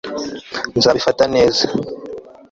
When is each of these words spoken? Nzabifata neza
Nzabifata 0.77 1.23
neza 1.35 1.63